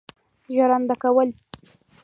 ژرنده 0.55 0.95
کول. 1.01 1.29